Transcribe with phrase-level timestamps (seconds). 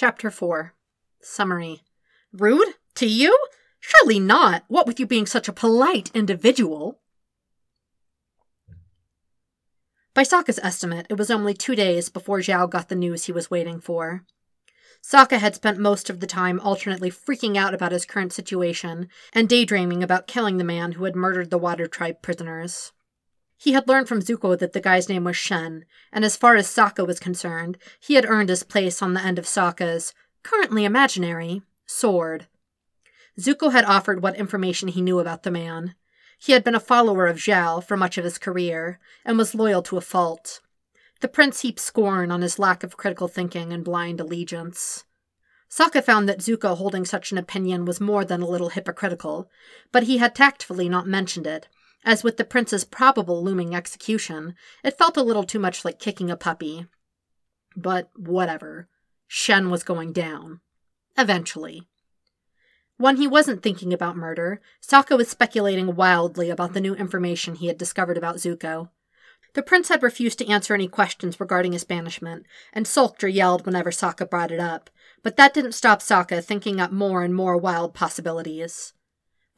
[0.00, 0.74] Chapter 4
[1.20, 1.82] Summary
[2.32, 2.74] Rude?
[2.94, 3.36] To you?
[3.80, 7.00] Surely not, what with you being such a polite individual.
[10.14, 13.50] By Sokka's estimate, it was only two days before Zhao got the news he was
[13.50, 14.24] waiting for.
[15.02, 19.48] Sokka had spent most of the time alternately freaking out about his current situation and
[19.48, 22.92] daydreaming about killing the man who had murdered the Water Tribe prisoners.
[23.60, 26.68] He had learned from Zuko that the guy's name was Shen, and as far as
[26.68, 31.62] Sokka was concerned, he had earned his place on the end of Sokka's, currently imaginary,
[31.84, 32.46] sword.
[33.38, 35.96] Zuko had offered what information he knew about the man.
[36.38, 39.82] He had been a follower of Zhao for much of his career, and was loyal
[39.82, 40.60] to a fault.
[41.20, 45.04] The prince heaped scorn on his lack of critical thinking and blind allegiance.
[45.68, 49.50] Sokka found that Zuko holding such an opinion was more than a little hypocritical,
[49.90, 51.66] but he had tactfully not mentioned it,
[52.04, 54.54] as with the prince's probable looming execution,
[54.84, 56.86] it felt a little too much like kicking a puppy.
[57.76, 58.88] But whatever.
[59.26, 60.60] Shen was going down.
[61.16, 61.82] Eventually.
[62.96, 67.68] When he wasn't thinking about murder, Sokka was speculating wildly about the new information he
[67.68, 68.90] had discovered about Zuko.
[69.54, 73.66] The prince had refused to answer any questions regarding his banishment, and sulked or yelled
[73.66, 74.90] whenever Sokka brought it up,
[75.22, 78.94] but that didn't stop Sokka thinking up more and more wild possibilities.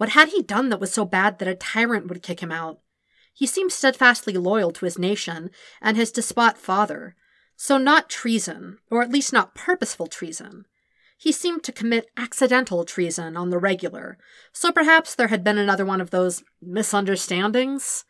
[0.00, 2.80] What had he done that was so bad that a tyrant would kick him out?
[3.34, 5.50] He seemed steadfastly loyal to his nation
[5.82, 7.14] and his despot father,
[7.54, 10.64] so not treason, or at least not purposeful treason.
[11.18, 14.16] He seemed to commit accidental treason on the regular,
[14.54, 18.06] so perhaps there had been another one of those misunderstandings?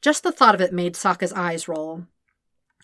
[0.00, 2.06] Just the thought of it made Sokka's eyes roll.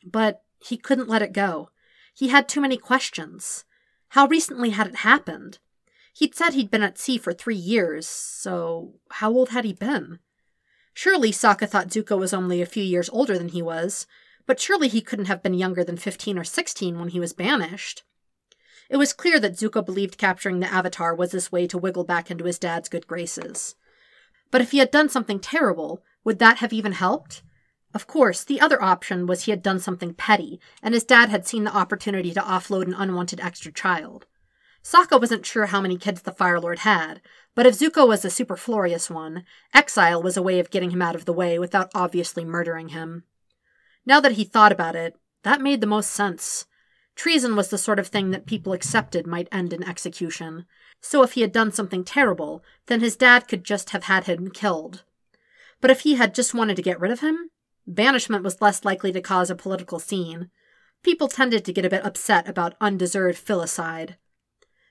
[0.05, 1.70] But he couldn't let it go.
[2.12, 3.64] He had too many questions.
[4.09, 5.59] How recently had it happened?
[6.17, 10.19] He'd said he'd been at sea for three years, so how old had he been?
[10.95, 14.07] Surely Sokka thought Zuko was only a few years older than he was,
[14.46, 18.02] but surely he couldn't have been younger than 15 or 16 when he was banished.
[18.89, 22.30] It was clear that Zuko believed capturing the Avatar was his way to wiggle back
[22.30, 23.74] into his dad's good graces.
[24.51, 27.42] But if he had done something terrible, would that have even helped?
[27.92, 31.46] Of course, the other option was he had done something petty, and his dad had
[31.46, 34.24] seen the opportunity to offload an unwanted extra child.
[34.86, 37.20] Sokka wasn't sure how many kids the Fire Lord had,
[37.57, 39.42] but if Zuko was a superfluous one,
[39.74, 43.24] exile was a way of getting him out of the way without obviously murdering him.
[44.07, 46.67] Now that he thought about it, that made the most sense.
[47.17, 50.67] Treason was the sort of thing that people accepted might end in execution.
[51.01, 54.53] So if he had done something terrible, then his dad could just have had him
[54.53, 55.03] killed.
[55.80, 57.51] But if he had just wanted to get rid of him,
[57.89, 60.48] banishment was less likely to cause a political scene.
[61.03, 64.14] People tended to get a bit upset about undeserved filicide.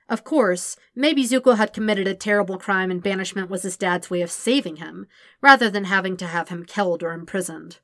[0.07, 4.21] Of course, maybe Zuko had committed a terrible crime and banishment was his dad's way
[4.21, 5.07] of saving him,
[5.41, 7.79] rather than having to have him killed or imprisoned.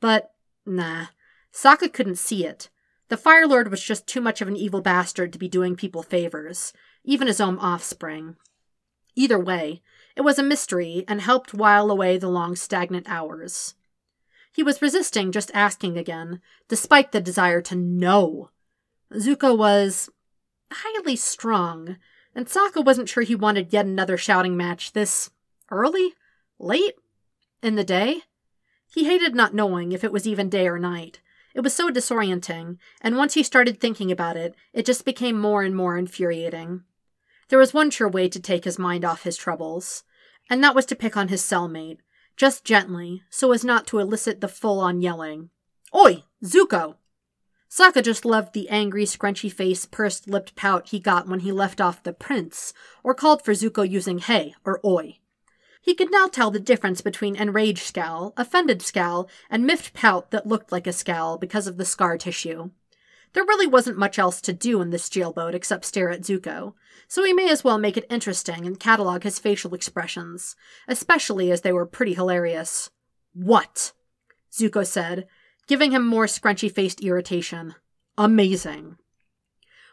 [0.00, 0.32] But,
[0.64, 1.06] nah,
[1.52, 2.70] Sokka couldn't see it.
[3.08, 6.02] The Fire Lord was just too much of an evil bastard to be doing people
[6.02, 6.72] favors,
[7.04, 8.36] even his own offspring.
[9.14, 9.82] Either way,
[10.16, 13.74] it was a mystery and helped while away the long stagnant hours.
[14.52, 18.50] He was resisting just asking again, despite the desire to know.
[19.12, 20.10] Zuko was
[20.72, 21.96] highly strung,
[22.34, 25.30] and Sokka wasn't sure he wanted yet another shouting match this
[25.70, 26.14] early?
[26.58, 26.94] Late?
[27.62, 28.22] In the day?
[28.92, 31.20] He hated not knowing if it was even day or night,
[31.58, 35.64] it was so disorienting, and once he started thinking about it, it just became more
[35.64, 36.84] and more infuriating.
[37.48, 40.04] There was one sure way to take his mind off his troubles,
[40.48, 41.98] and that was to pick on his cellmate,
[42.36, 45.50] just gently, so as not to elicit the full on yelling.
[45.92, 46.96] Oi, Zuko!
[47.70, 51.80] Sokka just loved the angry, scrunchy face, pursed lipped pout he got when he left
[51.80, 52.72] off the prince,
[53.04, 55.18] or called for Zuko using hey or oi.
[55.82, 60.46] He could now tell the difference between enraged scowl, offended scowl, and miffed pout that
[60.46, 62.70] looked like a scowl because of the scar tissue.
[63.34, 66.74] There really wasn't much else to do in this jailboat except stare at Zuko,
[67.06, 70.56] so he may as well make it interesting and catalog his facial expressions,
[70.86, 72.90] especially as they were pretty hilarious.
[73.34, 73.92] What?
[74.50, 75.26] Zuko said,
[75.68, 77.76] giving him more scrunchy faced irritation.
[78.16, 78.96] Amazing.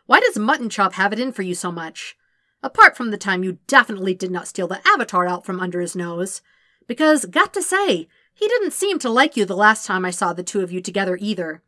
[0.08, 2.18] Why does Mutton Chop have it in for you so much?
[2.66, 5.96] apart from the time you definitely did not steal the avatar out from under his
[5.96, 6.42] nose.
[6.88, 10.34] Because, got to say, he didn't seem to like you the last time I saw
[10.34, 11.62] the two of you together either.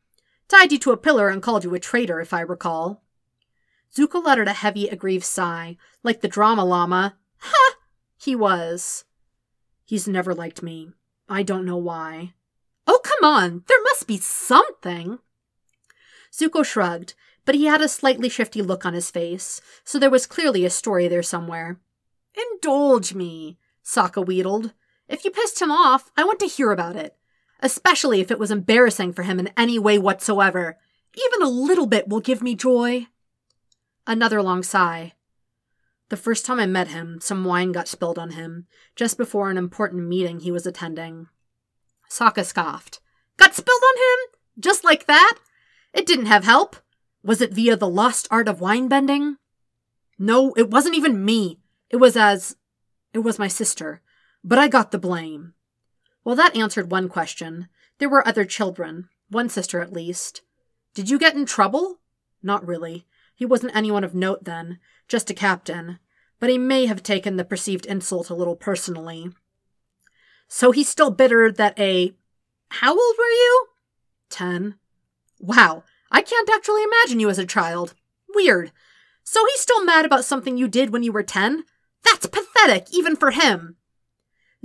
[0.47, 3.03] Tied you to a pillar and called you a traitor, if I recall.
[3.95, 7.15] Zuko uttered a heavy, aggrieved sigh, like the drama llama.
[7.39, 7.75] Ha!
[8.17, 9.05] He was.
[9.85, 10.91] He's never liked me.
[11.29, 12.33] I don't know why.
[12.87, 13.63] Oh, come on!
[13.67, 15.19] There must be something!
[16.31, 17.13] Zuko shrugged,
[17.45, 20.69] but he had a slightly shifty look on his face, so there was clearly a
[20.69, 21.79] story there somewhere.
[22.35, 24.73] Indulge me, Sokka wheedled.
[25.07, 27.15] If you pissed him off, I want to hear about it.
[27.61, 30.77] Especially if it was embarrassing for him in any way whatsoever.
[31.15, 33.07] Even a little bit will give me joy.
[34.05, 35.13] Another long sigh.
[36.09, 39.57] The first time I met him, some wine got spilled on him, just before an
[39.57, 41.27] important meeting he was attending.
[42.09, 42.99] Sokka scoffed.
[43.37, 44.39] Got spilled on him?
[44.59, 45.37] Just like that?
[45.93, 46.75] It didn't have help.
[47.23, 49.37] Was it via the lost art of wine bending?
[50.17, 51.59] No, it wasn't even me.
[51.89, 52.55] It was as.
[53.13, 54.01] It was my sister.
[54.43, 55.53] But I got the blame.
[56.23, 57.67] Well, that answered one question.
[57.99, 60.41] There were other children, one sister at least.
[60.93, 61.99] Did you get in trouble?
[62.41, 63.05] Not really.
[63.35, 65.99] He wasn't anyone of note then, just a captain.
[66.39, 69.29] But he may have taken the perceived insult a little personally.
[70.47, 72.13] So he's still bitter that a.
[72.69, 73.67] How old were you?
[74.29, 74.75] Ten.
[75.39, 77.93] Wow, I can't actually imagine you as a child.
[78.33, 78.71] Weird.
[79.23, 81.63] So he's still mad about something you did when you were ten?
[82.03, 83.75] That's pathetic, even for him.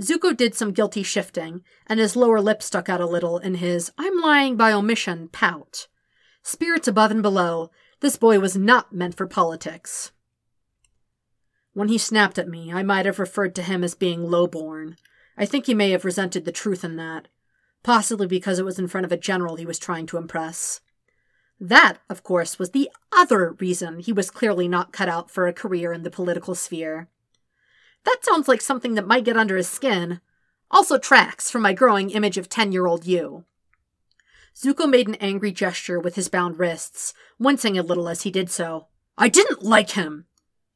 [0.00, 3.90] Zuko did some guilty shifting, and his lower lip stuck out a little in his
[3.98, 5.88] I'm lying by omission pout.
[6.42, 7.70] Spirits above and below,
[8.00, 10.12] this boy was not meant for politics.
[11.72, 14.96] When he snapped at me, I might have referred to him as being low-born.
[15.36, 17.28] I think he may have resented the truth in that,
[17.82, 20.80] possibly because it was in front of a general he was trying to impress.
[21.60, 25.52] That, of course, was the other reason he was clearly not cut out for a
[25.52, 27.08] career in the political sphere.
[28.04, 30.20] That sounds like something that might get under his skin.
[30.70, 33.44] Also tracks from my growing image of 10 year old you.
[34.56, 38.50] Zuko made an angry gesture with his bound wrists, wincing a little as he did
[38.50, 38.88] so.
[39.16, 40.26] I didn't like him!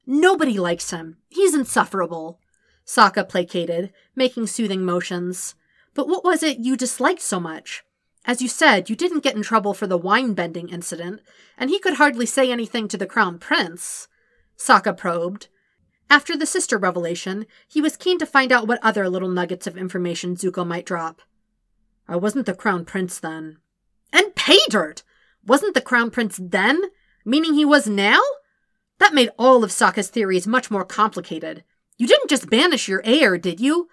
[0.06, 1.17] Nobody likes him.
[1.29, 2.38] He's insufferable.
[2.87, 5.55] Sokka placated, making soothing motions.
[5.94, 7.83] But what was it you disliked so much?
[8.25, 11.21] As you said, you didn't get in trouble for the wine bending incident,
[11.56, 14.09] and he could hardly say anything to the crown prince.
[14.56, 15.49] Sokka probed.
[16.09, 19.77] After the sister revelation, he was keen to find out what other little nuggets of
[19.77, 21.23] information Zuko might drop.
[22.09, 23.59] I wasn't the crown prince then.
[24.12, 25.03] And pay dirt!
[25.44, 26.81] Wasn't the crown prince then?
[27.25, 28.21] Meaning he was now?
[28.99, 31.65] That made all of Sokka's theories much more complicated.
[31.96, 33.88] You didn't just banish your heir, did you?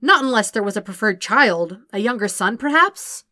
[0.00, 3.24] Not unless there was a preferred child, a younger son, perhaps?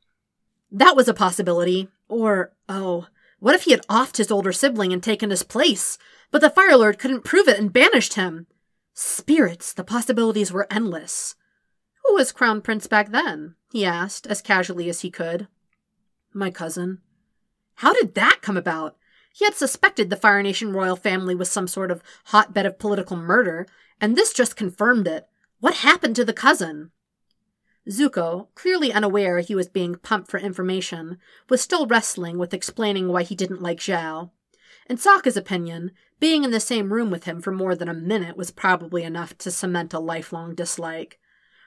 [0.70, 1.88] That was a possibility.
[2.08, 5.98] Or, oh, what if he had offed his older sibling and taken his place,
[6.30, 8.46] but the Fire Lord couldn't prove it and banished him?
[8.94, 11.34] Spirits, the possibilities were endless.
[12.04, 13.56] Who was Crown Prince back then?
[13.70, 15.48] he asked, as casually as he could.
[16.32, 17.00] My cousin.
[17.76, 18.96] How did that come about?
[19.32, 23.16] He had suspected the Fire Nation royal family was some sort of hotbed of political
[23.16, 23.66] murder,
[24.00, 25.26] and this just confirmed it.
[25.61, 26.91] What happened to the cousin?
[27.88, 31.19] Zuko, clearly unaware he was being pumped for information,
[31.49, 34.31] was still wrestling with explaining why he didn't like Zhao.
[34.88, 38.37] In Sokka's opinion, being in the same room with him for more than a minute
[38.37, 41.19] was probably enough to cement a lifelong dislike.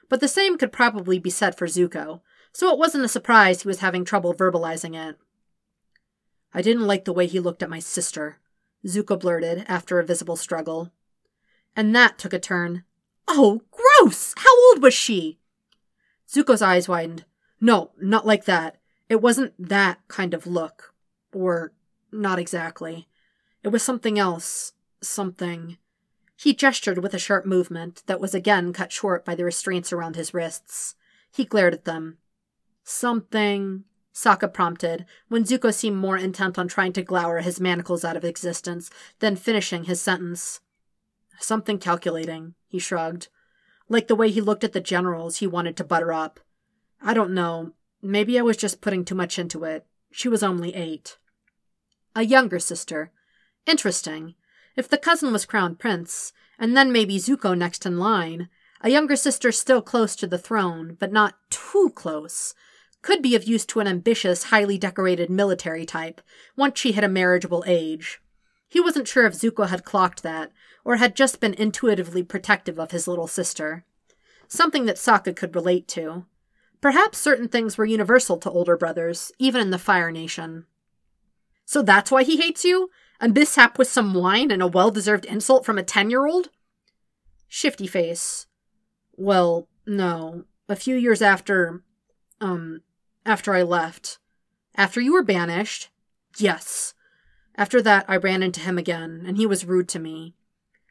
[0.08, 2.22] But the same could probably be said for Zuko,
[2.52, 5.16] so it wasn't a surprise he was having trouble verbalizing it.
[6.52, 8.38] I didn't like the way he looked at my sister,
[8.86, 10.92] Zuko blurted after a visible struggle.
[11.78, 12.82] And that took a turn.
[13.28, 14.34] Oh, gross!
[14.36, 15.38] How old was she?
[16.28, 17.24] Zuko's eyes widened.
[17.60, 18.78] No, not like that.
[19.08, 20.92] It wasn't that kind of look.
[21.32, 21.72] Or,
[22.10, 23.06] not exactly.
[23.62, 24.72] It was something else.
[25.00, 25.78] Something.
[26.36, 30.16] He gestured with a sharp movement that was again cut short by the restraints around
[30.16, 30.96] his wrists.
[31.30, 32.18] He glared at them.
[32.82, 33.84] Something.
[34.12, 38.24] Sokka prompted, when Zuko seemed more intent on trying to glower his manacles out of
[38.24, 40.60] existence than finishing his sentence.
[41.38, 43.28] Something calculating, he shrugged.
[43.88, 46.40] Like the way he looked at the generals he wanted to butter up.
[47.00, 47.72] I don't know.
[48.02, 49.86] Maybe I was just putting too much into it.
[50.10, 51.18] She was only eight.
[52.14, 53.12] A younger sister.
[53.66, 54.34] Interesting.
[54.76, 58.48] If the cousin was crown prince, and then maybe Zuko next in line,
[58.80, 62.54] a younger sister still close to the throne, but not too close,
[63.02, 66.20] could be of use to an ambitious, highly decorated military type,
[66.56, 68.20] once she hit a marriageable age.
[68.68, 70.52] He wasn't sure if Zuko had clocked that,
[70.84, 73.84] or had just been intuitively protective of his little sister.
[74.46, 76.26] Something that Sokka could relate to.
[76.80, 80.66] Perhaps certain things were universal to older brothers, even in the Fire Nation.
[81.64, 82.90] So that's why he hates you?
[83.20, 86.50] A mishap with some wine and a well deserved insult from a ten year old?
[87.48, 88.46] Shifty face.
[89.16, 90.44] Well, no.
[90.68, 91.82] A few years after.
[92.40, 92.82] Um,
[93.26, 94.18] after I left.
[94.76, 95.88] After you were banished?
[96.38, 96.94] Yes.
[97.58, 100.36] After that, I ran into him again, and he was rude to me.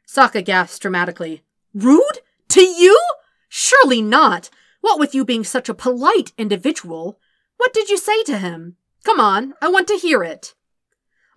[0.06, 1.42] Sokka gasped dramatically.
[1.72, 2.18] Rude?
[2.50, 3.00] To you?
[3.48, 4.50] Surely not.
[4.82, 7.18] What with you being such a polite individual?
[7.56, 8.76] What did you say to him?
[9.02, 10.54] Come on, I want to hear it.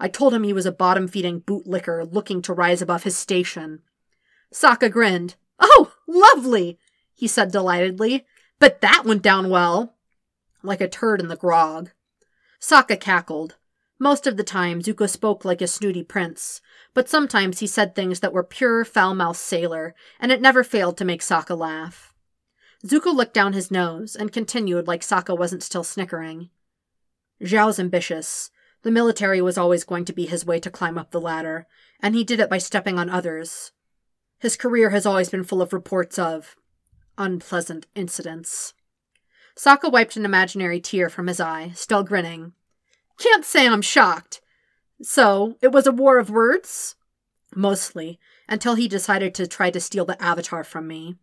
[0.01, 3.83] I told him he was a bottom feeding bootlicker looking to rise above his station.
[4.53, 5.35] Sokka grinned.
[5.59, 6.77] Oh, lovely,
[7.15, 8.25] he said delightedly.
[8.59, 9.95] But that went down well.
[10.61, 11.91] Like a turd in the grog.
[12.59, 13.55] Sokka cackled.
[14.01, 16.59] Most of the time, Zuko spoke like a snooty prince,
[16.95, 21.05] but sometimes he said things that were pure foul-mouthed sailor, and it never failed to
[21.05, 22.11] make Sokka laugh.
[22.83, 26.49] Zuko looked down his nose and continued like Sokka wasn't still snickering.
[27.43, 28.49] Zhao's ambitious.
[28.81, 31.67] The military was always going to be his way to climb up the ladder,
[32.01, 33.71] and he did it by stepping on others.
[34.39, 36.55] His career has always been full of reports of
[37.19, 38.73] unpleasant incidents.
[39.55, 42.53] Sokka wiped an imaginary tear from his eye, still grinning.
[43.21, 44.41] Can't say I'm shocked.
[45.03, 46.95] So, it was a war of words?
[47.55, 51.17] Mostly, until he decided to try to steal the avatar from me.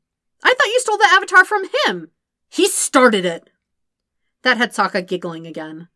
[0.45, 2.11] I thought you stole the avatar from him!
[2.49, 3.51] He started it!
[4.43, 5.89] That had Sokka giggling again.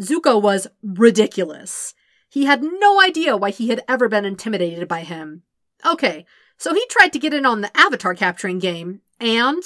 [0.00, 1.94] Zuko was ridiculous.
[2.30, 5.42] He had no idea why he had ever been intimidated by him.
[5.84, 6.24] Okay,
[6.56, 9.62] so he tried to get in on the avatar capturing game, and.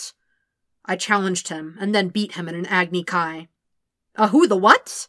[0.84, 3.46] I challenged him and then beat him in an Agni Kai.
[4.16, 5.06] A who the what?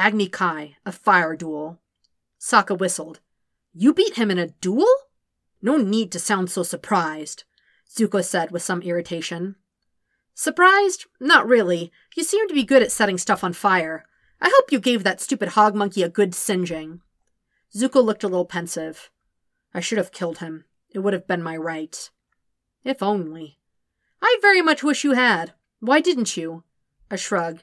[0.00, 1.78] Agni Kai, a fire duel.
[2.40, 3.20] Sokka whistled.
[3.74, 4.88] You beat him in a duel?
[5.60, 7.44] No need to sound so surprised,
[7.86, 9.56] Zuko said with some irritation.
[10.34, 11.04] Surprised?
[11.20, 11.92] Not really.
[12.16, 14.06] You seem to be good at setting stuff on fire.
[14.40, 17.02] I hope you gave that stupid hog monkey a good singeing.
[17.76, 19.10] Zuko looked a little pensive.
[19.74, 20.64] I should have killed him.
[20.88, 22.08] It would have been my right.
[22.84, 23.58] If only.
[24.22, 25.52] I very much wish you had.
[25.78, 26.64] Why didn't you?
[27.10, 27.60] A shrug.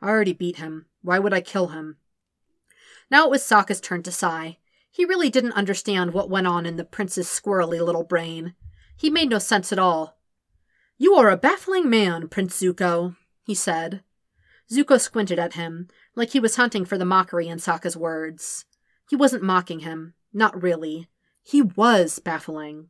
[0.00, 0.86] I already beat him.
[1.02, 1.96] Why would I kill him?
[3.10, 4.58] Now it was Sokka's turn to sigh.
[4.90, 8.54] He really didn't understand what went on in the prince's squirrely little brain.
[8.96, 10.18] He made no sense at all.
[10.96, 14.02] You are a baffling man, Prince Zuko, he said.
[14.70, 18.64] Zuko squinted at him, like he was hunting for the mockery in Sokka's words.
[19.10, 20.14] He wasn't mocking him.
[20.32, 21.08] Not really.
[21.42, 22.88] He was baffling.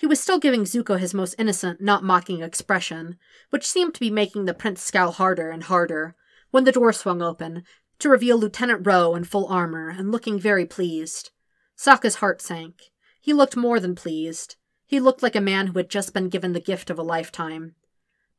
[0.00, 3.18] He was still giving Zuko his most innocent, not mocking expression,
[3.50, 6.16] which seemed to be making the prince scowl harder and harder,
[6.50, 7.64] when the door swung open,
[7.98, 11.32] to reveal Lieutenant Ro in full armor and looking very pleased.
[11.76, 12.84] Sokka's heart sank.
[13.20, 14.56] He looked more than pleased.
[14.86, 17.74] He looked like a man who had just been given the gift of a lifetime.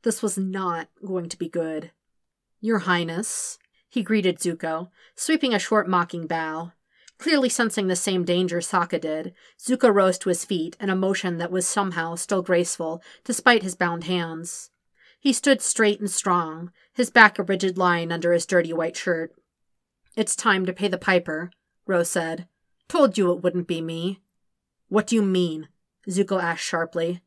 [0.02, 1.92] This was not going to be good.
[2.60, 3.56] Your Highness,
[3.88, 6.72] he greeted Zuko, sweeping a short mocking bow.
[7.22, 11.38] Clearly sensing the same danger Sokka did, Zuko rose to his feet in a motion
[11.38, 14.70] that was somehow still graceful, despite his bound hands.
[15.20, 19.32] He stood straight and strong, his back a rigid line under his dirty white shirt.
[20.16, 21.52] It's time to pay the piper,
[21.86, 22.48] Rose said.
[22.88, 24.18] Told you it wouldn't be me.
[24.88, 25.68] What do you mean?
[26.08, 27.22] Zuko asked sharply.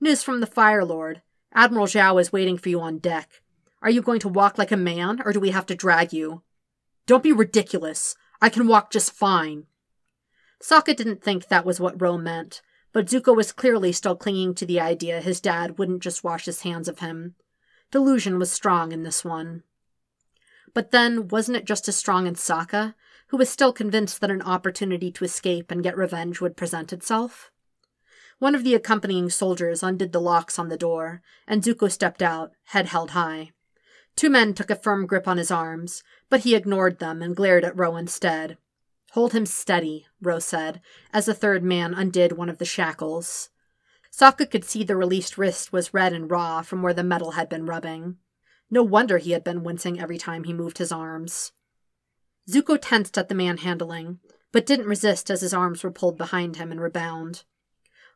[0.00, 1.22] News from the Fire Lord.
[1.54, 3.40] Admiral Zhao is waiting for you on deck.
[3.82, 6.42] Are you going to walk like a man, or do we have to drag you?
[7.06, 8.16] Don't be ridiculous.
[8.40, 9.66] I can walk just fine.
[10.62, 14.66] Sokka didn't think that was what Ro meant, but Zuko was clearly still clinging to
[14.66, 17.34] the idea his dad wouldn't just wash his hands of him.
[17.90, 19.62] Delusion was strong in this one.
[20.74, 22.94] But then, wasn't it just as strong in Sokka,
[23.28, 27.50] who was still convinced that an opportunity to escape and get revenge would present itself?
[28.38, 32.52] One of the accompanying soldiers undid the locks on the door, and Zuko stepped out,
[32.66, 33.50] head held high.
[34.18, 37.64] Two men took a firm grip on his arms, but he ignored them and glared
[37.64, 38.58] at Ro instead.
[39.12, 40.80] Hold him steady, Ro said,
[41.12, 43.50] as the third man undid one of the shackles.
[44.12, 47.48] Sokka could see the released wrist was red and raw from where the metal had
[47.48, 48.16] been rubbing.
[48.68, 51.52] No wonder he had been wincing every time he moved his arms.
[52.50, 54.18] Zuko tensed at the manhandling,
[54.50, 57.44] but didn't resist as his arms were pulled behind him and rebound.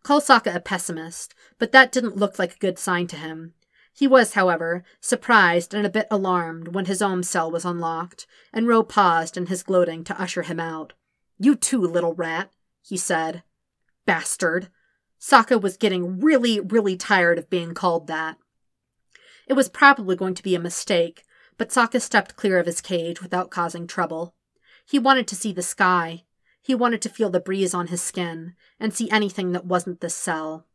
[0.03, 3.55] Call Sokka a pessimist, but that didn't look like a good sign to him,
[3.95, 8.67] he was, however, surprised and a bit alarmed when his own cell was unlocked, and
[8.67, 10.95] Ro paused in his gloating to usher him out.
[11.39, 13.43] You too, little rat, he said.
[14.07, 14.69] Bastard.
[15.21, 18.39] Sokka was getting really, really tired of being called that.
[19.47, 21.25] It was probably going to be a mistake,
[21.59, 24.35] but Sokka stepped clear of his cage without causing trouble.
[24.87, 26.25] He wanted to see the sky.
[26.63, 30.15] He wanted to feel the breeze on his skin, and see anything that wasn't this
[30.15, 30.67] cell.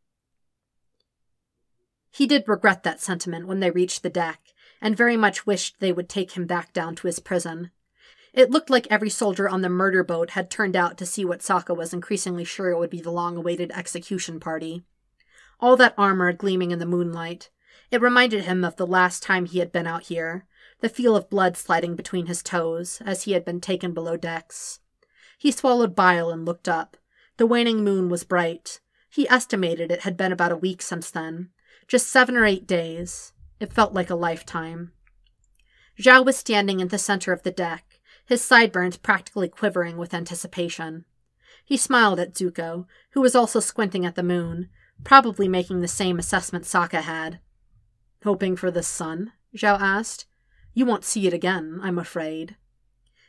[2.10, 4.40] He did regret that sentiment when they reached the deck,
[4.80, 7.70] and very much wished they would take him back down to his prison.
[8.32, 11.40] It looked like every soldier on the murder boat had turned out to see what
[11.40, 14.84] Sokka was increasingly sure would be the long awaited execution party.
[15.60, 17.50] All that armor gleaming in the moonlight.
[17.90, 20.46] It reminded him of the last time he had been out here,
[20.80, 24.80] the feel of blood sliding between his toes as he had been taken below decks.
[25.38, 26.96] He swallowed bile and looked up.
[27.38, 28.80] The waning moon was bright.
[29.08, 31.50] He estimated it had been about a week since then,
[31.88, 33.32] just seven or eight days.
[33.58, 34.92] It felt like a lifetime.
[35.98, 41.06] Zhao was standing in the center of the deck, his sideburns practically quivering with anticipation.
[41.64, 44.68] He smiled at Zuko, who was also squinting at the moon,
[45.02, 47.40] probably making the same assessment Sokka had.
[48.22, 49.32] Hoping for the sun?
[49.56, 50.26] Zhao asked.
[50.74, 52.56] You won't see it again, I'm afraid.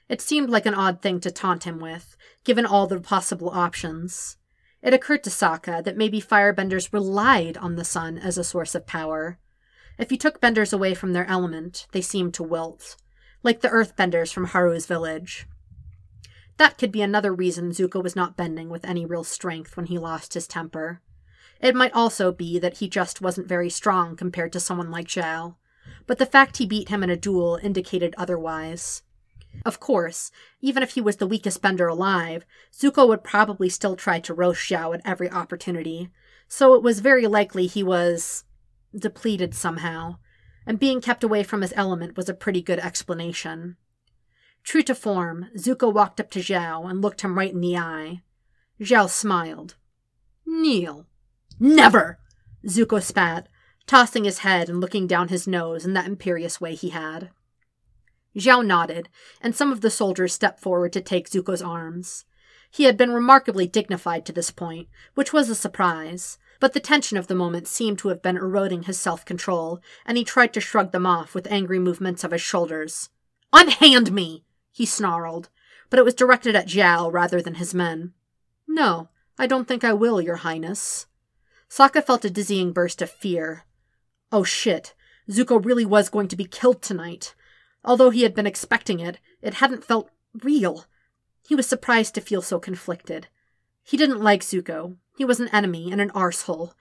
[0.09, 4.37] It seemed like an odd thing to taunt him with, given all the possible options.
[4.81, 8.88] It occurred to Sokka that maybe firebenders relied on the sun as a source of
[8.88, 9.38] power.
[9.98, 12.95] If you took benders away from their element, they seemed to wilt,
[13.43, 15.48] like the earthbenders from Haru's village.
[16.57, 19.98] That could be another reason Zuko was not bending with any real strength when he
[19.98, 21.01] lost his temper.
[21.59, 25.55] It might also be that he just wasn't very strong compared to someone like Zhao,
[26.07, 29.03] but the fact he beat him in a duel indicated otherwise.
[29.65, 34.20] Of course, even if he was the weakest bender alive, Zuko would probably still try
[34.20, 36.10] to roast Zhao at every opportunity,
[36.48, 38.46] so it was very likely he was
[38.98, 40.18] depleted somehow,
[40.65, 43.75] and being kept away from his element was a pretty good explanation.
[44.63, 48.22] True to form, Zuko walked up to Zhao and looked him right in the eye.
[48.79, 49.75] Zhao smiled.
[50.46, 51.06] Kneel.
[51.60, 52.20] Never!
[52.65, 53.48] Zuko spat,
[53.88, 57.32] tossing his head and looking down his nose in that imperious way he had.
[58.38, 59.09] Zhao nodded,
[59.41, 62.25] and some of the soldiers stepped forward to take Zuko's arms.
[62.71, 67.17] He had been remarkably dignified to this point, which was a surprise, but the tension
[67.17, 70.62] of the moment seemed to have been eroding his self control, and he tried to
[70.62, 73.09] shrug them off with angry movements of his shoulders.
[73.51, 74.43] Unhand me!
[74.71, 75.50] he snarled,
[75.89, 78.13] but it was directed at Zhao rather than his men.
[78.67, 81.07] No, I don't think I will, your highness.
[81.69, 83.65] Sokka felt a dizzying burst of fear.
[84.31, 84.93] Oh shit,
[85.29, 87.33] Zuko really was going to be killed tonight.
[87.83, 90.09] Although he had been expecting it, it hadn't felt
[90.43, 90.86] real.
[91.48, 93.27] He was surprised to feel so conflicted.
[93.83, 94.98] He didn't like Zuko.
[95.17, 96.74] He was an enemy and an arsehole.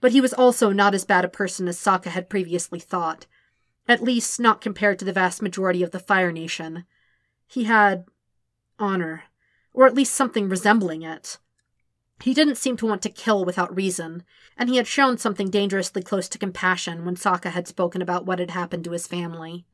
[0.00, 3.26] But he was also not as bad a person as Sokka had previously thought.
[3.86, 6.84] At least, not compared to the vast majority of the Fire Nation.
[7.46, 8.06] He had
[8.78, 9.24] honor,
[9.72, 11.38] or at least something resembling it.
[12.22, 14.24] He didn't seem to want to kill without reason,
[14.56, 18.38] and he had shown something dangerously close to compassion when Sokka had spoken about what
[18.38, 19.66] had happened to his family.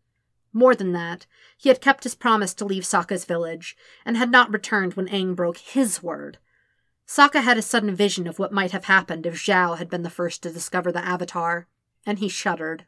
[0.53, 4.53] More than that, he had kept his promise to leave Sokka's village, and had not
[4.53, 6.39] returned when Aang broke his word.
[7.07, 10.11] Sokka had a sudden vision of what might have happened if Zhao had been the
[10.11, 11.67] first to discover the Avatar,
[12.07, 12.85] and he shuddered.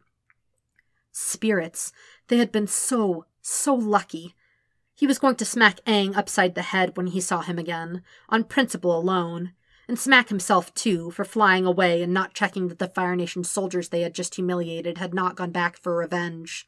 [1.13, 1.93] Spirits,
[2.29, 4.35] they had been so, so lucky.
[4.95, 8.45] He was going to smack Aang upside the head when he saw him again, on
[8.45, 9.53] principle alone,
[9.89, 13.89] and smack himself too for flying away and not checking that the Fire Nation soldiers
[13.89, 16.67] they had just humiliated had not gone back for revenge.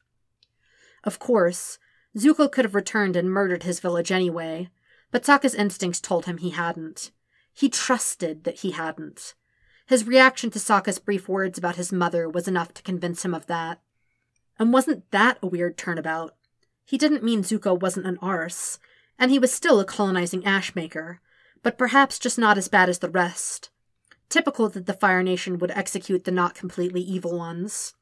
[1.04, 1.78] Of course,
[2.16, 4.70] Zuko could have returned and murdered his village anyway,
[5.10, 7.10] but Sokka's instincts told him he hadn't.
[7.52, 9.34] He trusted that he hadn't.
[9.86, 13.46] His reaction to Sokka's brief words about his mother was enough to convince him of
[13.46, 13.80] that.
[14.58, 16.34] And wasn't that a weird turnabout?
[16.84, 18.78] He didn't mean Zuko wasn't an arse,
[19.18, 21.18] and he was still a colonizing ashmaker,
[21.62, 23.70] but perhaps just not as bad as the rest.
[24.28, 27.94] Typical that the Fire Nation would execute the not completely evil ones.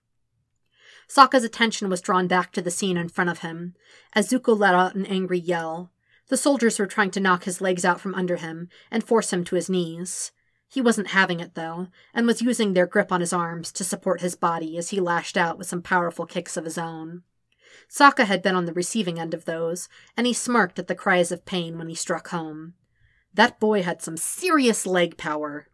[1.09, 3.75] Sokka's attention was drawn back to the scene in front of him,
[4.13, 5.91] as Zuko let out an angry yell.
[6.29, 9.45] The soldiers were trying to knock his legs out from under him and force him
[9.45, 10.33] to his knees.
[10.69, 14.23] He wasn't having it, though, and was using their grip on his arms to support
[14.23, 17.25] his body as he lashed out with some powerful kicks of his own.
[17.91, 21.31] Sokka had been on the receiving end of those, and he smirked at the cries
[21.31, 22.75] of pain when he struck home.
[23.35, 25.69] That boy had some serious leg power.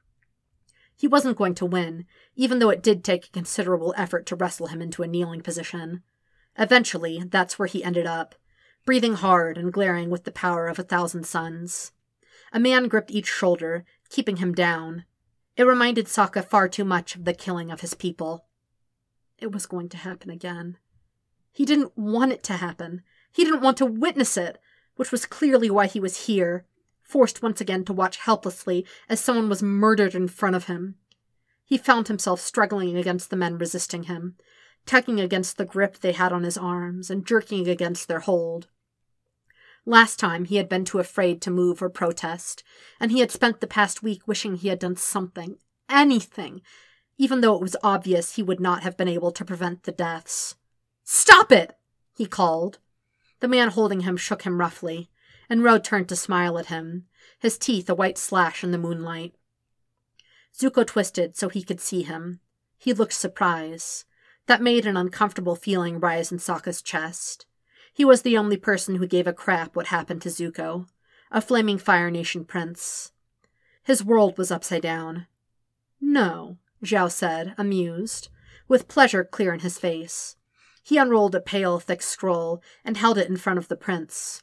[0.99, 4.67] He wasn't going to win, even though it did take a considerable effort to wrestle
[4.67, 6.03] him into a kneeling position.
[6.59, 8.35] Eventually, that's where he ended up,
[8.85, 11.93] breathing hard and glaring with the power of a thousand suns.
[12.53, 15.05] A man gripped each shoulder, keeping him down.
[15.57, 18.47] It reminded Sokka far too much of the killing of his people.
[19.39, 20.79] It was going to happen again.
[21.53, 23.03] He didn't want it to happen.
[23.31, 24.59] He didn't want to witness it,
[24.97, 26.67] which was clearly why he was here,
[27.09, 30.95] forced once again to watch helplessly as someone was murdered in front of him.
[31.65, 34.37] He found himself struggling against the men resisting him,
[34.85, 38.69] tugging against the grip they had on his arms and jerking against their hold.
[39.87, 42.63] Last time he had been too afraid to move or protest,
[43.01, 45.57] and he had spent the past week wishing he had done something,
[45.89, 46.61] anything,
[47.17, 50.57] even though it was obvious he would not have been able to prevent the deaths.
[51.05, 51.75] Stop it!
[52.17, 52.79] he called.
[53.41, 55.09] The man holding him shook him roughly
[55.49, 57.07] and Ro turned to smile at him,
[57.39, 59.35] his teeth a white slash in the moonlight.
[60.57, 62.41] Zuko twisted so he could see him.
[62.77, 64.05] He looked surprised.
[64.47, 67.47] That made an uncomfortable feeling rise in Sokka's chest.
[67.93, 70.87] He was the only person who gave a crap what happened to Zuko,
[71.31, 73.13] a flaming Fire Nation prince.
[73.83, 75.27] His world was upside down.
[76.01, 78.29] No, Zhao said, amused,
[78.69, 80.37] with pleasure clear in his face.
[80.83, 84.43] He unrolled a pale, thick scroll and held it in front of the prince.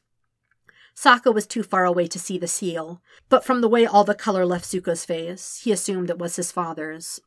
[0.96, 4.16] Sokka was too far away to see the seal, but from the way all the
[4.16, 7.20] color left Zuko's face, he assumed it was his father's.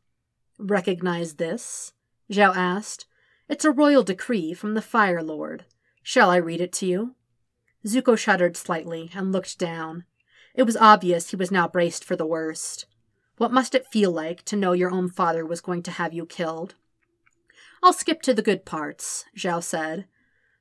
[0.58, 1.92] Recognize this?
[2.32, 3.06] Zhao asked.
[3.48, 5.64] It's a royal decree from the Fire Lord.
[6.02, 7.14] Shall I read it to you?
[7.86, 10.04] Zuko shuddered slightly and looked down.
[10.54, 12.86] It was obvious he was now braced for the worst.
[13.36, 16.26] What must it feel like to know your own father was going to have you
[16.26, 16.74] killed?
[17.82, 20.06] I'll skip to the good parts, Zhao said.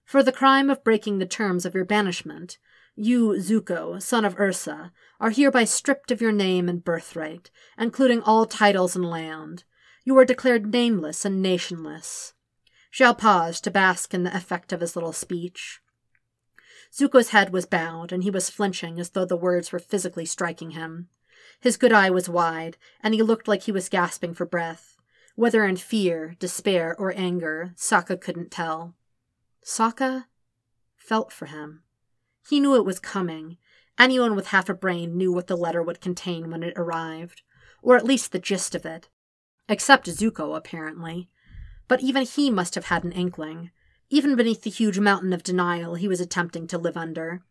[0.05, 2.57] For the crime of breaking the terms of your banishment,
[2.97, 8.45] you, Zuko, son of Ursa, are hereby stripped of your name and birthright, including all
[8.45, 9.63] titles and land.
[10.03, 12.33] You are declared nameless and nationless.
[12.91, 15.79] Zhao paused to bask in the effect of his little speech.
[16.91, 20.71] Zuko's head was bowed, and he was flinching as though the words were physically striking
[20.71, 21.09] him.
[21.59, 24.97] His good eye was wide, and he looked like he was gasping for breath.
[25.35, 28.95] Whether in fear, despair, or anger, Sokka couldn't tell.
[29.63, 30.25] Sokka
[30.95, 31.83] felt for him.
[32.47, 33.57] He knew it was coming.
[33.99, 37.41] Anyone with half a brain knew what the letter would contain when it arrived,
[37.81, 39.09] or at least the gist of it.
[39.67, 41.29] Except Zuko, apparently.
[41.87, 43.71] But even he must have had an inkling,
[44.09, 47.41] even beneath the huge mountain of denial he was attempting to live under.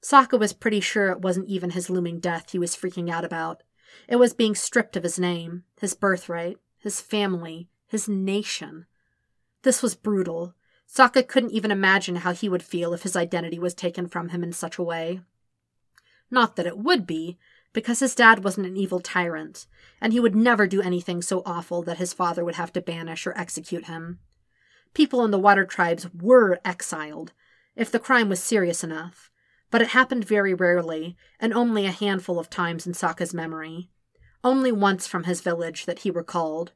[0.00, 3.64] Sokka was pretty sure it wasn't even his looming death he was freaking out about.
[4.06, 8.86] It was being stripped of his name, his birthright, his family, his nation.
[9.62, 10.54] This was brutal.
[10.88, 14.42] Sokka couldn't even imagine how he would feel if his identity was taken from him
[14.42, 15.20] in such a way.
[16.30, 17.38] Not that it would be,
[17.72, 19.66] because his dad wasn't an evil tyrant,
[20.00, 23.26] and he would never do anything so awful that his father would have to banish
[23.26, 24.18] or execute him.
[24.94, 27.32] People in the water tribes were exiled,
[27.74, 29.30] if the crime was serious enough,
[29.70, 33.90] but it happened very rarely, and only a handful of times in Sokka's memory.
[34.42, 36.72] Only once from his village that he recalled.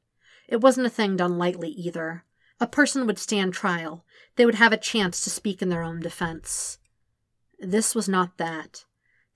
[0.48, 2.24] It wasn't a thing done lightly either.
[2.60, 4.04] A person would stand trial.
[4.36, 6.78] They would have a chance to speak in their own defense.
[7.58, 8.84] This was not that.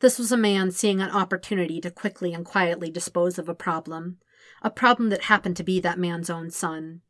[0.01, 4.19] This was a man seeing an opportunity to quickly and quietly dispose of a problem,
[4.63, 7.01] a problem that happened to be that man's own son.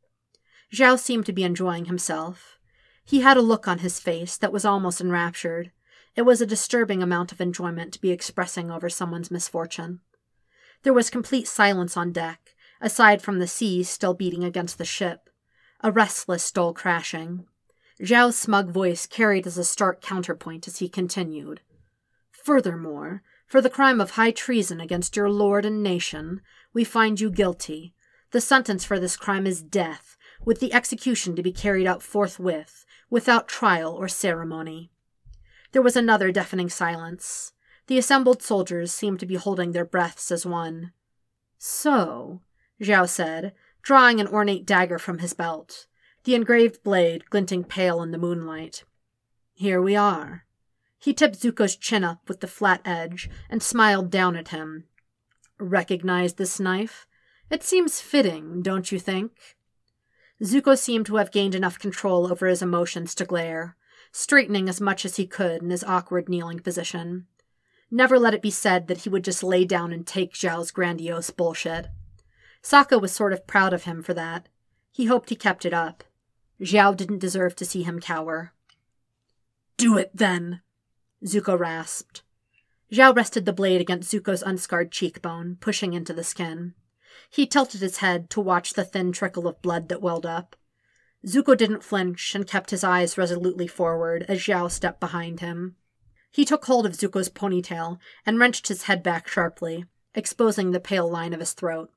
[0.73, 2.57] Zhao seemed to be enjoying himself.
[3.03, 5.71] He had a look on his face that was almost enraptured,
[6.15, 9.99] it was a disturbing amount of enjoyment to be expressing over someone's misfortune.
[10.83, 15.24] There was complete silence on deck, aside from the sea still beating against the ship,
[15.85, 17.45] a restless dull crashing.
[18.01, 21.61] Zhao's smug voice carried as a stark counterpoint as he continued.
[22.31, 26.41] Furthermore, for the crime of high treason against your lord and nation,
[26.73, 27.93] we find you guilty.
[28.31, 32.83] The sentence for this crime is death, with the execution to be carried out forthwith,
[33.11, 34.89] without trial or ceremony.
[35.71, 37.53] There was another deafening silence.
[37.85, 40.93] The assembled soldiers seemed to be holding their breaths as one.
[41.59, 42.41] So,
[42.81, 43.53] Zhao said,
[43.85, 45.85] drawing an ornate dagger from his belt,
[46.23, 48.83] the engraved blade glinting pale in the moonlight.
[49.53, 50.45] Here we are.
[50.97, 54.85] He tipped Zuko's chin up with the flat edge and smiled down at him.
[55.59, 57.05] Recognize this knife?
[57.51, 59.31] It seems fitting, don't you think?
[60.43, 63.77] Zuko seemed to have gained enough control over his emotions to glare,
[64.11, 67.27] straightening as much as he could in his awkward kneeling position.
[67.91, 71.29] Never let it be said that he would just lay down and take Zhao's grandiose
[71.29, 71.85] bullshit.
[72.65, 74.49] Sokka was sort of proud of him for that.
[74.91, 76.03] He hoped he kept it up.
[76.59, 78.53] Zhao didn't deserve to see him cower.
[79.77, 80.61] Do it, then,
[81.23, 82.23] Zuko rasped.
[82.91, 86.73] Zhao rested the blade against Zuko's unscarred cheekbone, pushing into the skin.
[87.29, 90.55] He tilted his head to watch the thin trickle of blood that welled up.
[91.23, 95.75] Zuko didn't flinch and kept his eyes resolutely forward as Zhao stepped behind him.
[96.31, 101.07] He took hold of Zuko's ponytail and wrenched his head back sharply, exposing the pale
[101.07, 101.91] line of his throat.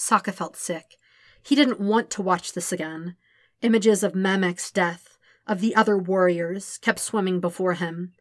[0.00, 0.96] Sokka felt sick.
[1.42, 3.16] He didn't want to watch this again.
[3.60, 8.14] Images of Memek's death, of the other warriors, kept swimming before him.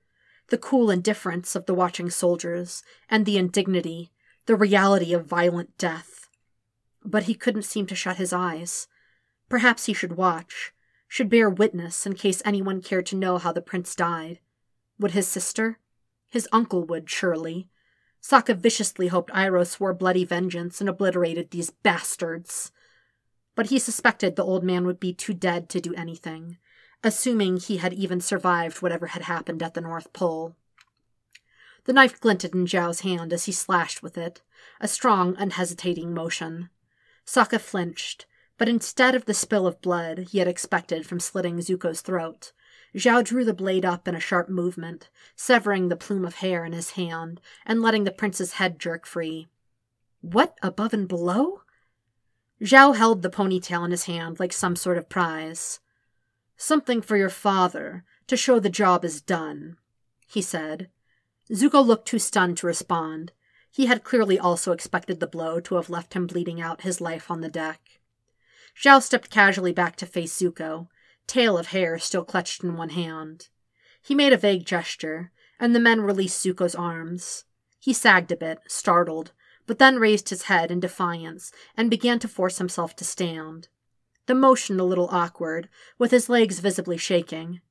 [0.49, 4.11] The cool indifference of the watching soldiers, and the indignity,
[4.45, 6.27] the reality of violent death.
[7.05, 8.89] But he couldn't seem to shut his eyes.
[9.47, 10.73] Perhaps he should watch,
[11.07, 14.39] should bear witness in case anyone cared to know how the prince died.
[14.99, 15.79] Would his sister?
[16.27, 17.69] His uncle would, surely.
[18.21, 22.71] Sokka viciously hoped Iroh swore bloody vengeance and obliterated these bastards.
[23.55, 26.57] But he suspected the old man would be too dead to do anything,
[27.03, 30.55] assuming he had even survived whatever had happened at the North Pole.
[31.85, 34.41] The knife glinted in Zhao's hand as he slashed with it,
[34.79, 36.69] a strong, unhesitating motion.
[37.25, 38.25] Sokka flinched,
[38.57, 42.51] but instead of the spill of blood he had expected from slitting Zuko's throat,
[42.95, 46.73] Zhao drew the blade up in a sharp movement, severing the plume of hair in
[46.73, 49.47] his hand and letting the prince's head jerk free.
[50.21, 51.61] What above and below?
[52.61, 55.79] Zhao held the ponytail in his hand like some sort of prize.
[56.57, 59.77] Something for your father, to show the job is done,
[60.27, 60.89] he said.
[61.51, 63.31] Zuko looked too stunned to respond.
[63.71, 67.31] He had clearly also expected the blow to have left him bleeding out his life
[67.31, 67.99] on the deck.
[68.75, 70.87] Zhao stepped casually back to face Zuko,
[71.29, 73.47] tail of hair still clutched in one hand.
[74.01, 77.45] He made a vague gesture, and the men released Zuko's arms.
[77.79, 79.31] He sagged a bit, startled,
[79.67, 83.67] but then raised his head in defiance and began to force himself to stand.
[84.25, 87.61] The motion a little awkward, with his legs visibly shaking.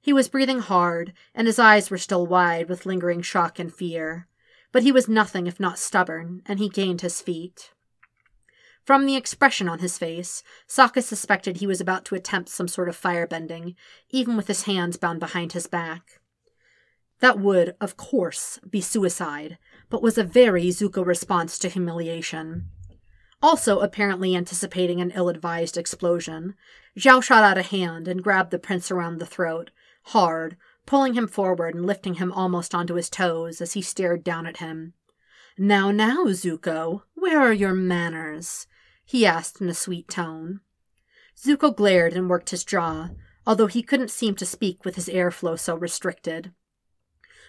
[0.00, 4.28] He was breathing hard, and his eyes were still wide with lingering shock and fear.
[4.70, 7.72] But he was nothing if not stubborn, and he gained his feet.
[8.88, 12.88] From the expression on his face, Sokka suspected he was about to attempt some sort
[12.88, 13.74] of firebending,
[14.08, 16.22] even with his hands bound behind his back.
[17.20, 19.58] That would, of course, be suicide,
[19.90, 22.70] but was a very Zuko response to humiliation.
[23.42, 26.54] Also, apparently anticipating an ill advised explosion,
[26.98, 29.70] Zhao shot out a hand and grabbed the prince around the throat,
[30.04, 34.46] hard, pulling him forward and lifting him almost onto his toes as he stared down
[34.46, 34.94] at him.
[35.58, 38.66] Now, now, Zuko, where are your manners?
[39.08, 40.60] He asked in a sweet tone.
[41.34, 43.08] Zuko glared and worked his jaw,
[43.46, 46.52] although he couldn't seem to speak with his airflow so restricted.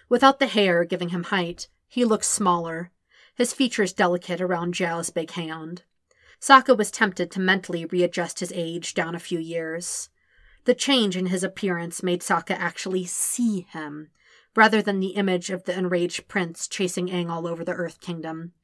[0.08, 2.92] Without the hair giving him height, he looked smaller,
[3.34, 5.82] his features delicate around Zhao's big hand.
[6.40, 10.08] Sokka was tempted to mentally readjust his age down a few years.
[10.64, 14.08] The change in his appearance made Sokka actually see him,
[14.56, 18.54] rather than the image of the enraged prince chasing Aang all over the Earth Kingdom.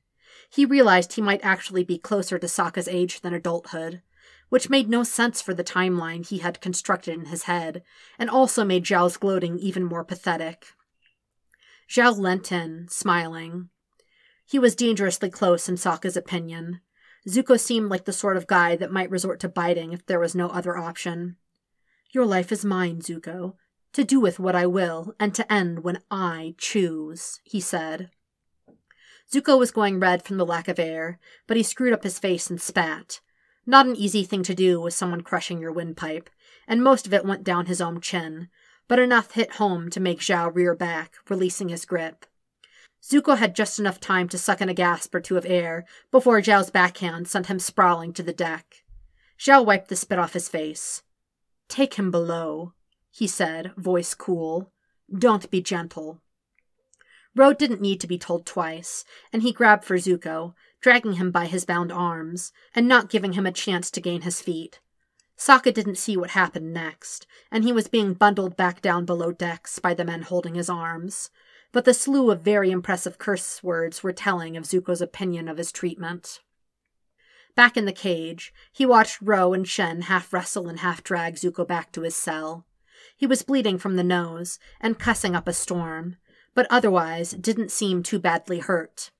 [0.51, 4.03] He realized he might actually be closer to Sokka's age than adulthood,
[4.49, 7.83] which made no sense for the timeline he had constructed in his head,
[8.19, 10.67] and also made Zhao's gloating even more pathetic.
[11.89, 13.69] Zhao leant in, smiling.
[14.45, 16.81] He was dangerously close in Sokka's opinion.
[17.29, 20.35] Zuko seemed like the sort of guy that might resort to biting if there was
[20.35, 21.37] no other option.
[22.13, 23.55] Your life is mine, Zuko,
[23.93, 28.11] to do with what I will, and to end when I choose, he said.
[29.33, 32.49] Zuko was going red from the lack of air, but he screwed up his face
[32.49, 33.21] and spat.
[33.67, 36.31] Not an easy thing to do with someone crushing your windpipe,
[36.69, 38.49] and most of it went down his own chin,
[38.87, 42.27] but enough hit home to make Zhao rear back, releasing his grip.
[43.03, 46.41] Zuko had just enough time to suck in a gasp or two of air before
[46.41, 48.85] Zhao's backhand sent him sprawling to the deck.
[49.39, 51.03] Zhao wiped the spit off his face.
[51.69, 52.73] Take him below,
[53.11, 54.73] he said, voice cool.
[55.17, 56.21] Don't be gentle.
[57.37, 61.45] Ro didn't need to be told twice, and he grabbed for Zuko, dragging him by
[61.45, 64.81] his bound arms, and not giving him a chance to gain his feet.
[65.37, 69.79] Sokka didn't see what happened next, and he was being bundled back down below decks
[69.79, 71.29] by the men holding his arms.
[71.73, 75.71] But the slew of very impressive curse words were telling of Zuko's opinion of his
[75.71, 76.41] treatment.
[77.55, 81.67] Back in the cage, he watched Ro and Shen half wrestle and half drag Zuko
[81.67, 82.65] back to his cell.
[83.15, 86.17] He was bleeding from the nose and cussing up a storm,
[86.57, 89.11] but otherwise didn't seem too badly hurt.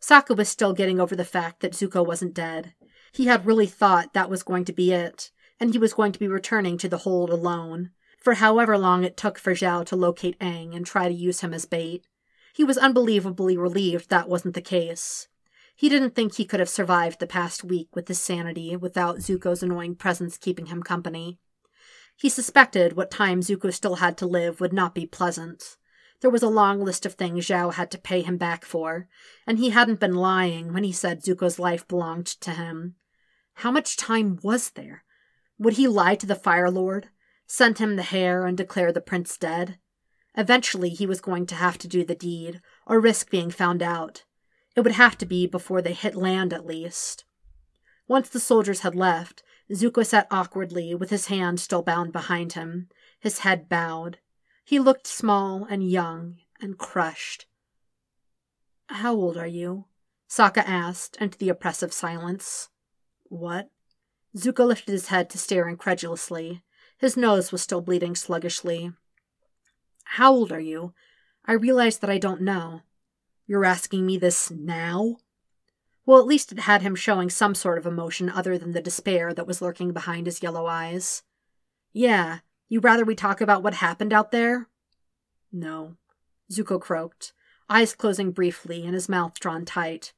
[0.00, 2.74] Sokka was still getting over the fact that Zuko wasn't dead.
[3.12, 6.18] He had really thought that was going to be it, and he was going to
[6.18, 10.36] be returning to the hold alone, for however long it took for Zhao to locate
[10.40, 12.04] Aang and try to use him as bait.
[12.52, 15.28] He was unbelievably relieved that wasn't the case.
[15.76, 19.62] He didn't think he could have survived the past week with his sanity without Zuko's
[19.62, 21.38] annoying presence keeping him company.
[22.16, 25.76] He suspected what time Zuko still had to live would not be pleasant.
[26.22, 29.08] There was a long list of things Zhao had to pay him back for,
[29.44, 32.94] and he hadn't been lying when he said Zuko's life belonged to him.
[33.54, 35.04] How much time was there?
[35.58, 37.08] Would he lie to the Fire Lord,
[37.48, 39.78] send him the hair, and declare the prince dead?
[40.36, 44.22] Eventually, he was going to have to do the deed, or risk being found out.
[44.76, 47.24] It would have to be before they hit land, at least.
[48.06, 52.88] Once the soldiers had left, Zuko sat awkwardly, with his hand still bound behind him,
[53.18, 54.18] his head bowed.
[54.64, 57.46] He looked small and young and crushed.
[58.88, 59.86] How old are you?
[60.28, 62.68] Sokka asked into the oppressive silence.
[63.24, 63.70] What?
[64.36, 66.62] Zuko lifted his head to stare incredulously.
[66.98, 68.92] His nose was still bleeding sluggishly.
[70.04, 70.94] How old are you?
[71.44, 72.82] I realize that I don't know.
[73.46, 75.16] You're asking me this now?
[76.06, 79.34] Well, at least it had him showing some sort of emotion other than the despair
[79.34, 81.22] that was lurking behind his yellow eyes.
[81.92, 84.68] Yeah, you rather we talk about what happened out there?
[85.52, 85.96] No,
[86.50, 87.32] Zuko croaked,
[87.68, 90.12] eyes closing briefly and his mouth drawn tight.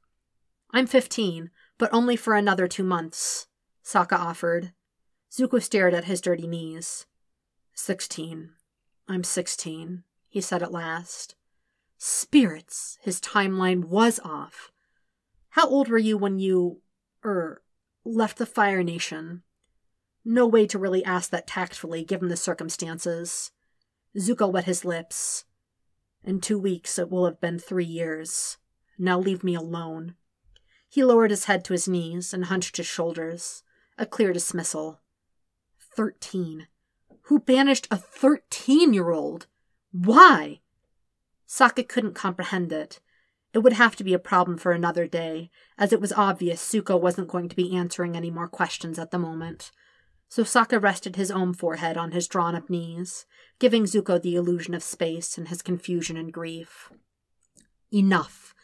[0.71, 3.47] I'm fifteen, but only for another two months.
[3.85, 4.73] Sokka offered.
[5.31, 7.07] Zuko stared at his dirty knees.
[7.75, 8.51] Sixteen.
[9.09, 11.35] I'm sixteen, he said at last.
[11.99, 12.99] Spirits!
[13.03, 14.71] His timeline was off.
[15.51, 16.81] How old were you when you,
[17.25, 17.63] er,
[18.05, 19.43] left the Fire Nation?
[20.25, 23.51] No way to really ask that tactfully, given the circumstances.
[24.17, 25.45] Zuko wet his lips.
[26.25, 28.57] In two weeks it will have been three years.
[28.99, 30.15] Now leave me alone.
[30.89, 33.63] He lowered his head to his knees and hunched his shoulders.
[33.99, 35.01] A clear dismissal.
[35.97, 36.69] Thirteen.
[37.23, 39.47] Who banished a thirteen year old?
[39.93, 40.61] Why?
[41.47, 43.01] Sokka couldn't comprehend it.
[43.53, 47.01] It would have to be a problem for another day, as it was obvious Zuko
[47.01, 49.71] wasn't going to be answering any more questions at the moment.
[50.31, 53.27] Sokka rested his own forehead on his drawn up knees,
[53.59, 56.91] giving Zuko the illusion of space in his confusion and grief.
[57.93, 58.55] Enough.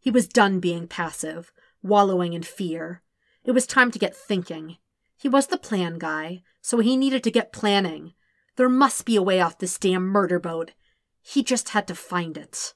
[0.00, 3.02] He was done being passive, wallowing in fear.
[3.44, 4.78] It was time to get thinking.
[5.16, 8.14] He was the plan guy, so he needed to get planning.
[8.56, 10.72] There must be a way off this damn murder boat.
[11.20, 12.74] He just had to find it.